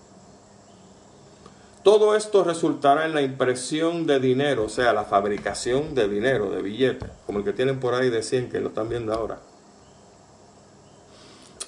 [1.82, 6.62] Todo esto resultará en la impresión de dinero, o sea, la fabricación de dinero, de
[6.62, 9.40] billetes, como el que tienen por ahí de 100 que lo están viendo ahora,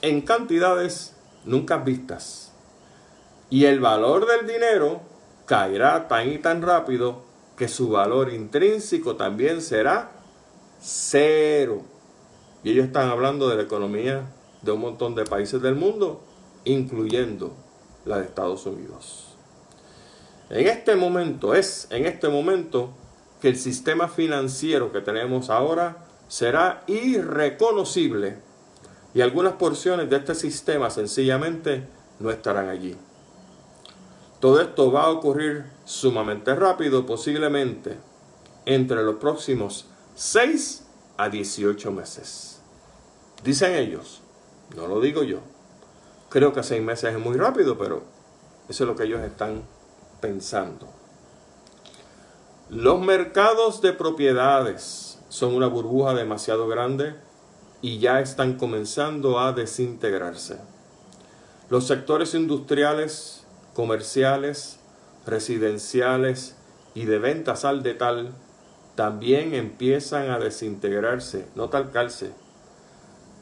[0.03, 2.53] en cantidades nunca vistas.
[3.51, 5.01] Y el valor del dinero
[5.47, 7.23] caerá tan y tan rápido
[7.57, 10.13] que su valor intrínseco también será
[10.81, 11.83] cero.
[12.63, 14.31] Y ellos están hablando de la economía
[14.63, 16.23] de un montón de países del mundo,
[16.65, 17.53] incluyendo
[18.05, 19.24] la de Estados Unidos.
[20.51, 22.91] En este momento, es en este momento
[23.41, 28.39] que el sistema financiero que tenemos ahora será irreconocible
[29.15, 31.87] y algunas porciones de este sistema sencillamente
[32.19, 32.97] no estarán allí.
[34.41, 37.97] Todo esto va a ocurrir sumamente rápido, posiblemente
[38.67, 40.85] entre los próximos 6
[41.17, 42.61] a 18 meses.
[43.43, 44.21] Dicen ellos,
[44.77, 45.39] no lo digo yo.
[46.29, 48.03] Creo que 6 meses es muy rápido, pero
[48.69, 49.63] eso es lo que ellos están
[50.25, 50.89] pensando.
[52.71, 57.15] Los mercados de propiedades son una burbuja demasiado grande
[57.83, 60.57] y ya están comenzando a desintegrarse.
[61.69, 64.79] Los sectores industriales comerciales,
[65.27, 66.57] residenciales
[66.95, 68.33] y de ventas al detal
[68.95, 72.33] también empiezan a desintegrarse, no talcarse.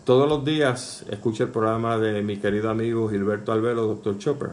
[0.05, 4.19] Todos los días escucho el programa de mi querido amigo Gilberto Albelo, Dr.
[4.19, 4.51] Chopper,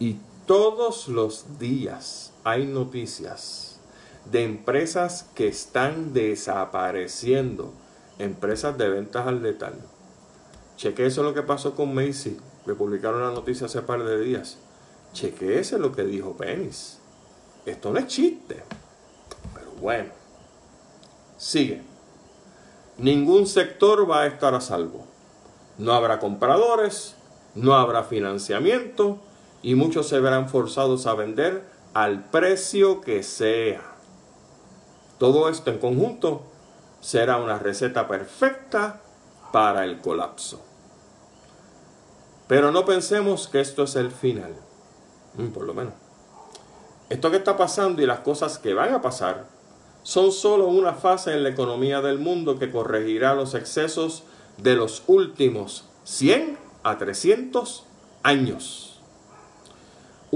[0.00, 3.78] y todos los días hay noticias
[4.30, 7.72] de empresas que están desapareciendo,
[8.18, 9.74] empresas de ventas al detal.
[10.76, 14.58] Cheque eso lo que pasó con Macy, que publicaron la noticia hace par de días
[15.16, 16.98] chequeese lo que dijo Penis.
[17.64, 18.62] Esto no es chiste.
[19.54, 20.10] Pero bueno.
[21.38, 21.82] Sigue.
[22.98, 25.04] Ningún sector va a estar a salvo.
[25.78, 27.16] No habrá compradores,
[27.54, 29.18] no habrá financiamiento
[29.66, 33.82] y muchos se verán forzados a vender al precio que sea.
[35.18, 36.44] Todo esto en conjunto
[37.00, 39.00] será una receta perfecta
[39.50, 40.60] para el colapso.
[42.46, 44.54] Pero no pensemos que esto es el final.
[45.34, 45.94] Mm, por lo menos.
[47.08, 49.46] Esto que está pasando y las cosas que van a pasar
[50.04, 54.22] son solo una fase en la economía del mundo que corregirá los excesos
[54.58, 57.82] de los últimos 100 a 300
[58.22, 58.85] años.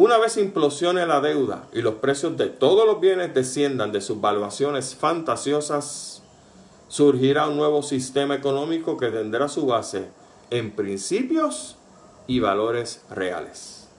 [0.00, 4.18] Una vez implosione la deuda y los precios de todos los bienes desciendan de sus
[4.18, 6.22] valuaciones fantasiosas,
[6.88, 10.08] surgirá un nuevo sistema económico que tendrá su base
[10.48, 11.76] en principios
[12.26, 13.90] y valores reales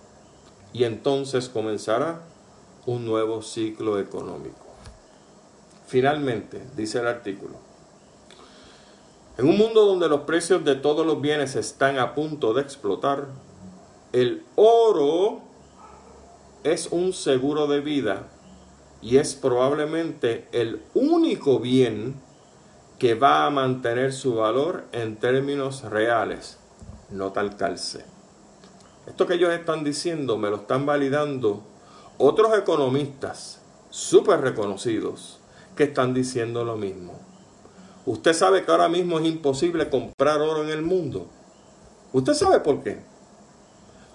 [0.73, 2.23] y entonces comenzará
[2.87, 4.65] un nuevo ciclo económico.
[5.85, 7.57] Finalmente, dice el artículo,
[9.37, 13.27] en un mundo donde los precios de todos los bienes están a punto de explotar,
[14.13, 15.50] el oro
[16.63, 18.27] es un seguro de vida
[19.01, 22.15] y es probablemente el único bien
[22.99, 26.59] que va a mantener su valor en términos reales.
[27.09, 28.05] Nota el calce.
[29.07, 31.63] Esto que ellos están diciendo me lo están validando
[32.19, 33.59] otros economistas
[33.89, 35.39] súper reconocidos
[35.75, 37.19] que están diciendo lo mismo.
[38.05, 41.27] Usted sabe que ahora mismo es imposible comprar oro en el mundo.
[42.13, 42.99] ¿Usted sabe por qué?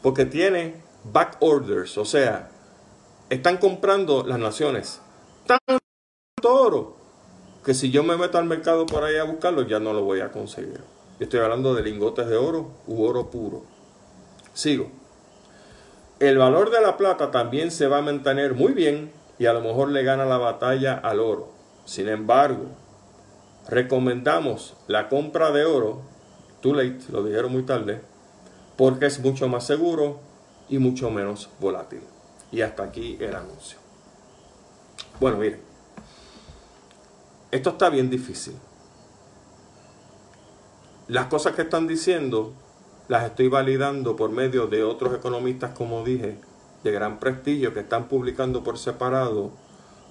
[0.03, 2.51] Porque tiene back orders, o sea,
[3.31, 5.01] están comprando las naciones
[5.47, 5.81] tanto
[6.45, 6.97] oro
[7.65, 10.21] que si yo me meto al mercado por ahí a buscarlo ya no lo voy
[10.21, 10.81] a conseguir.
[11.19, 13.65] Yo estoy hablando de lingotes de oro u oro puro.
[14.53, 14.91] Sigo.
[16.21, 19.61] El valor de la plata también se va a mantener muy bien y a lo
[19.61, 21.49] mejor le gana la batalla al oro.
[21.85, 22.67] Sin embargo,
[23.69, 26.03] recomendamos la compra de oro,
[26.61, 28.01] too late, lo dijeron muy tarde,
[28.77, 30.21] porque es mucho más seguro
[30.69, 32.01] y mucho menos volátil.
[32.53, 33.79] Y hasta aquí el anuncio.
[35.21, 35.61] Bueno, miren,
[37.51, 38.55] esto está bien difícil.
[41.09, 42.53] Las cosas que están diciendo
[43.09, 46.39] las estoy validando por medio de otros economistas, como dije,
[46.83, 49.53] de gran prestigio, que están publicando por separado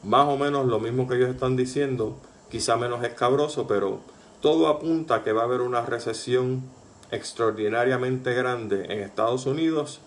[0.03, 2.18] más o menos lo mismo que ellos están diciendo,
[2.49, 3.99] quizá menos escabroso, pero
[4.41, 6.64] todo apunta a que va a haber una recesión
[7.12, 10.01] extraordinariamente grande en Estados Unidos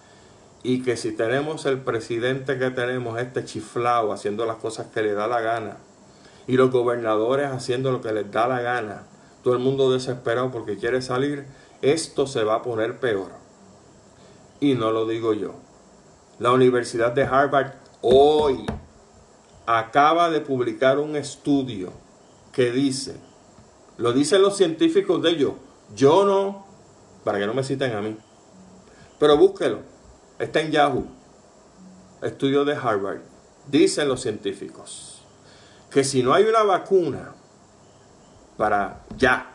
[0.62, 5.14] y que si tenemos el presidente que tenemos, este chiflado, haciendo las cosas que le
[5.14, 5.76] da la gana,
[6.46, 9.02] y los gobernadores haciendo lo que les da la gana,
[9.42, 11.46] todo el mundo desesperado porque quiere salir,
[11.82, 13.30] esto se va a poner peor.
[14.60, 15.54] Y no lo digo yo.
[16.38, 18.64] La Universidad de Harvard hoy
[19.66, 21.92] acaba de publicar un estudio
[22.52, 23.16] que dice,
[23.96, 25.52] lo dicen los científicos de ellos,
[25.94, 26.66] yo no,
[27.24, 28.16] para que no me citen a mí,
[29.18, 29.80] pero búsquelo,
[30.38, 31.06] está en Yahoo,
[32.22, 33.20] estudio de Harvard,
[33.66, 35.20] dicen los científicos,
[35.90, 37.34] que si no hay una vacuna
[38.56, 39.54] para ya,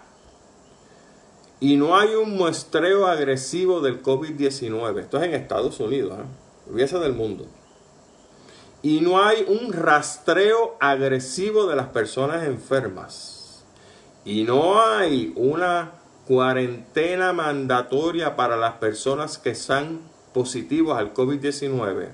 [1.60, 7.00] y no hay un muestreo agresivo del COVID-19, esto es en Estados Unidos, ¿eh?
[7.00, 7.46] del mundo,
[8.82, 13.64] y no hay un rastreo agresivo de las personas enfermas,
[14.26, 15.92] y no hay una
[16.28, 22.10] cuarentena mandatoria para las personas que están positivos al COVID-19,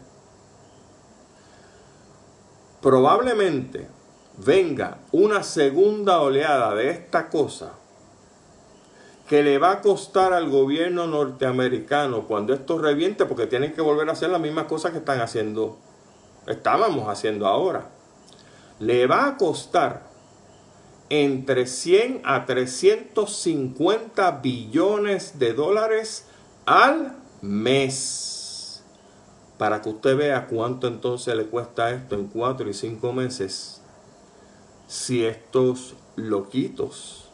[2.81, 3.87] probablemente
[4.37, 7.73] venga una segunda oleada de esta cosa
[9.27, 14.09] que le va a costar al gobierno norteamericano cuando esto reviente, porque tienen que volver
[14.09, 15.77] a hacer las mismas cosas que están haciendo,
[16.47, 17.91] estábamos haciendo ahora.
[18.79, 20.09] Le va a costar
[21.09, 26.25] entre 100 a 350 billones de dólares
[26.65, 28.83] al mes.
[29.57, 33.81] Para que usted vea cuánto entonces le cuesta esto en 4 y 5 meses.
[34.87, 37.29] Si estos loquitos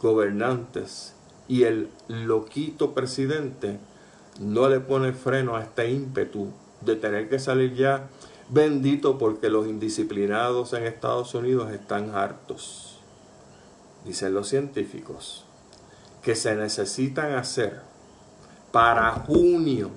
[0.00, 1.14] gobernantes
[1.48, 3.78] y el loquito presidente
[4.40, 6.48] no le pone freno a este ímpetu
[6.80, 8.08] de tener que salir ya
[8.48, 12.98] bendito porque los indisciplinados en Estados Unidos están hartos.
[14.04, 15.44] Dicen los científicos
[16.22, 17.80] que se necesitan hacer
[18.76, 19.90] para junio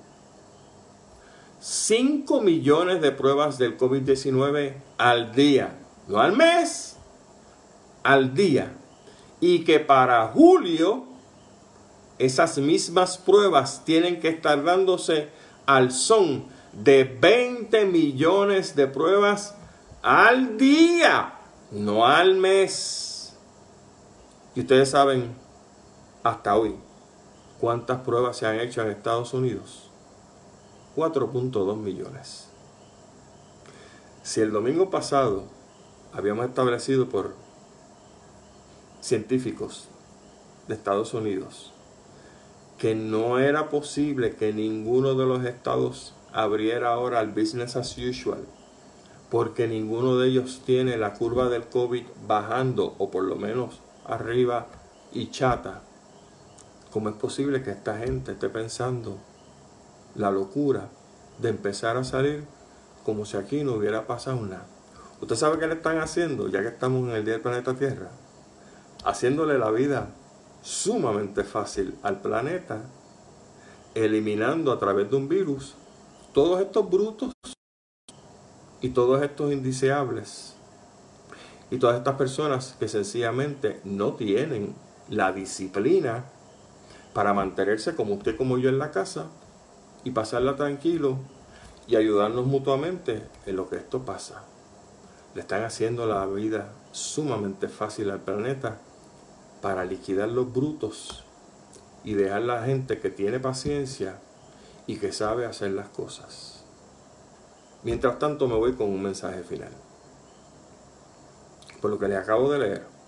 [1.59, 5.77] 5 millones de pruebas del COVID-19 al día,
[6.07, 6.95] no al mes,
[8.03, 8.71] al día.
[9.41, 11.03] Y que para julio
[12.19, 15.27] esas mismas pruebas tienen que estar dándose
[15.65, 19.55] al son de 20 millones de pruebas
[20.01, 21.33] al día,
[21.71, 23.35] no al mes.
[24.55, 25.35] Y ustedes saben
[26.23, 26.88] hasta hoy
[27.59, 29.89] cuántas pruebas se han hecho en Estados Unidos.
[30.95, 32.49] 4.2 millones.
[34.23, 35.43] Si el domingo pasado
[36.13, 37.35] habíamos establecido por
[39.01, 39.87] científicos
[40.67, 41.71] de Estados Unidos
[42.79, 48.45] que no era posible que ninguno de los estados abriera ahora el business as usual,
[49.29, 54.67] porque ninguno de ellos tiene la curva del COVID bajando o por lo menos arriba
[55.11, 55.81] y chata.
[56.91, 59.17] ¿Cómo es posible que esta gente esté pensando
[60.15, 60.89] la locura
[61.37, 62.45] de empezar a salir
[63.05, 64.65] como si aquí no hubiera pasado nada?
[65.21, 68.09] ¿Usted sabe qué le están haciendo ya que estamos en el Día del Planeta Tierra?
[69.05, 70.09] Haciéndole la vida
[70.63, 72.81] sumamente fácil al planeta,
[73.93, 75.75] eliminando a través de un virus
[76.33, 77.33] todos estos brutos
[78.81, 80.55] y todos estos indeseables
[81.69, 84.73] y todas estas personas que sencillamente no tienen
[85.07, 86.25] la disciplina
[87.13, 89.27] para mantenerse como usted como yo en la casa
[90.03, 91.17] y pasarla tranquilo
[91.87, 94.43] y ayudarnos mutuamente en lo que esto pasa.
[95.33, 98.77] Le están haciendo la vida sumamente fácil al planeta
[99.61, 101.23] para liquidar los brutos
[102.03, 104.19] y dejar la gente que tiene paciencia
[104.87, 106.63] y que sabe hacer las cosas.
[107.83, 109.71] Mientras tanto me voy con un mensaje final.
[111.81, 112.98] por lo que les acabo de leer,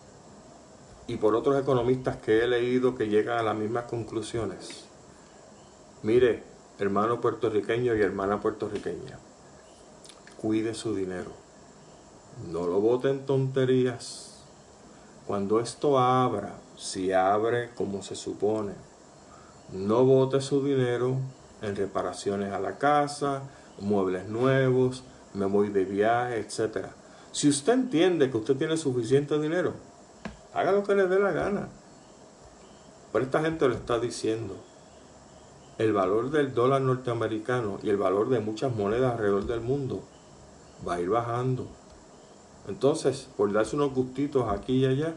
[1.12, 4.86] y por otros economistas que he leído que llegan a las mismas conclusiones,
[6.04, 6.42] mire,
[6.80, 9.20] hermano puertorriqueño y hermana puertorriqueña,
[10.38, 11.32] cuide su dinero.
[12.50, 14.42] No lo voten tonterías.
[15.28, 18.72] Cuando esto abra, si abre como se supone,
[19.74, 21.18] no vote su dinero
[21.62, 23.42] en reparaciones a la casa,
[23.82, 25.04] muebles nuevos,
[25.34, 26.86] me voy de viaje, etc.
[27.34, 29.91] Si usted entiende que usted tiene suficiente dinero,
[30.54, 31.70] haga lo que le dé la gana.
[33.12, 34.56] Pero esta gente lo está diciendo.
[35.78, 40.04] El valor del dólar norteamericano y el valor de muchas monedas alrededor del mundo
[40.88, 41.68] va a ir bajando.
[42.68, 45.16] Entonces, por darse unos gustitos aquí y allá,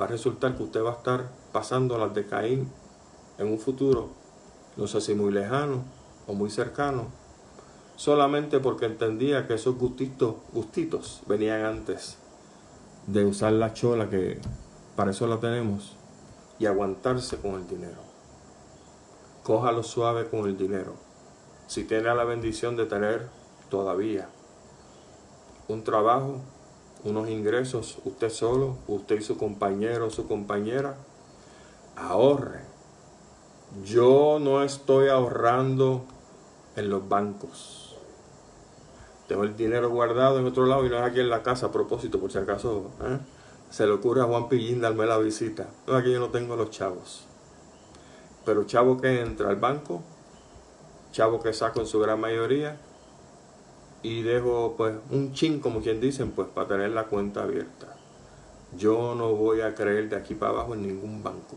[0.00, 2.70] va a resultar que usted va a estar pasando las de Caín
[3.38, 4.10] en un futuro,
[4.76, 5.82] no sé si muy lejano
[6.26, 7.08] o muy cercano,
[7.96, 12.18] solamente porque entendía que esos gustitos, gustitos venían antes
[13.08, 14.38] de usar la chola que
[14.94, 15.96] para eso la tenemos
[16.58, 18.02] y aguantarse con el dinero.
[19.42, 20.92] Cójalo suave con el dinero.
[21.66, 23.28] Si tiene la bendición de tener
[23.70, 24.28] todavía
[25.68, 26.40] un trabajo,
[27.02, 30.96] unos ingresos, usted solo, usted y su compañero o su compañera,
[31.96, 32.60] ahorre.
[33.84, 36.04] Yo no estoy ahorrando
[36.76, 37.87] en los bancos.
[39.28, 41.72] Tengo el dinero guardado en otro lado y no es aquí en la casa a
[41.72, 43.18] propósito, por si acaso ¿eh?
[43.68, 45.68] se le ocurre a Juan Pillín darme la visita.
[45.86, 47.26] No, aquí yo no tengo los chavos.
[48.46, 50.02] Pero chavo que entra al banco,
[51.12, 52.80] chavo que saco en su gran mayoría,
[54.02, 57.94] y dejo pues un chin, como quien dicen, pues para tener la cuenta abierta.
[58.78, 61.56] Yo no voy a creer de aquí para abajo en ningún banco.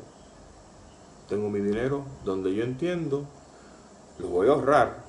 [1.29, 3.25] Tengo mi dinero donde yo entiendo,
[4.19, 5.05] lo voy a ahorrar,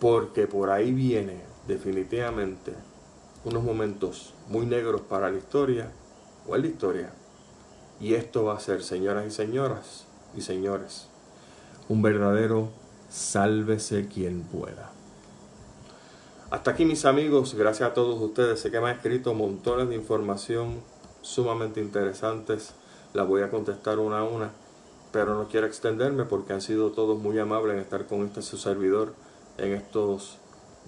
[0.00, 2.74] porque por ahí viene definitivamente
[3.44, 5.90] unos momentos muy negros para la historia
[6.46, 7.12] o en la historia.
[8.00, 10.06] Y esto va a ser, señoras y señoras
[10.36, 11.08] y señores,
[11.88, 12.70] un verdadero
[13.08, 14.90] sálvese quien pueda.
[16.50, 18.60] Hasta aquí mis amigos, gracias a todos ustedes.
[18.60, 20.82] Sé que me han escrito montones de información
[21.22, 22.74] sumamente interesantes.
[23.14, 24.50] Las voy a contestar una a una,
[25.12, 28.58] pero no quiero extenderme porque han sido todos muy amables en estar con este su
[28.58, 29.14] servidor
[29.58, 30.38] en estos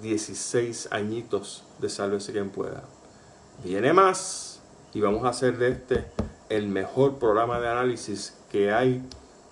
[0.03, 2.85] 16 añitos de Sálvese quien pueda.
[3.63, 4.61] Viene más
[4.93, 6.07] y vamos a hacer de este
[6.49, 9.03] el mejor programa de análisis que hay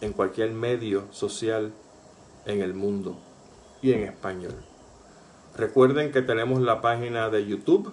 [0.01, 1.73] en cualquier medio social
[2.47, 3.17] en el mundo
[3.81, 4.55] y en español.
[5.57, 7.93] Recuerden que tenemos la página de YouTube,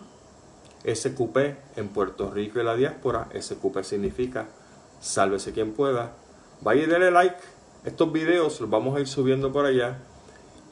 [0.86, 1.38] SQP
[1.78, 3.28] en Puerto Rico y la diáspora.
[3.38, 4.48] SQP significa
[5.00, 6.14] sálvese quien pueda.
[6.62, 7.38] Vaya y denle like.
[7.86, 9.98] Estos videos los vamos a ir subiendo por allá.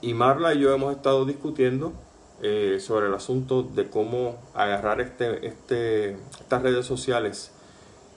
[0.01, 1.93] Y Marla y yo hemos estado discutiendo
[2.41, 7.51] eh, sobre el asunto de cómo agarrar este, este, estas redes sociales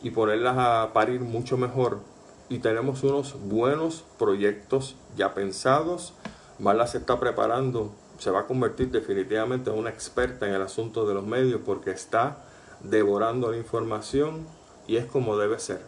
[0.02, 2.00] y ponerlas a parir mucho mejor.
[2.48, 6.12] Y tenemos unos buenos proyectos ya pensados.
[6.58, 11.06] Marla se está preparando se va a convertir definitivamente en una experta en el asunto
[11.06, 12.44] de los medios porque está
[12.80, 14.46] devorando la información
[14.86, 15.80] y es como debe ser.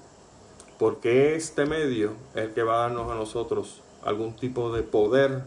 [0.79, 5.43] Porque este medio es el que va a darnos a nosotros algún tipo de poder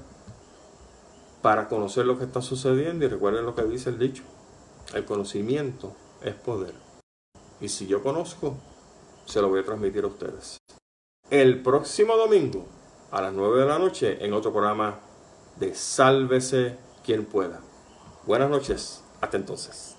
[1.46, 4.24] para conocer lo que está sucediendo y recuerden lo que dice el dicho,
[4.96, 6.74] el conocimiento es poder.
[7.62, 8.58] Y si yo conozco,
[9.28, 10.58] se lo voy a transmitir a ustedes.
[11.30, 12.66] El próximo domingo
[13.12, 14.98] a las 9 de la noche en otro programa
[15.58, 17.62] de Sálvese quien pueda.
[18.26, 19.95] Buenas noches, hasta entonces.